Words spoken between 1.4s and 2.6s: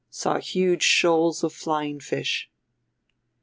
of flying fish."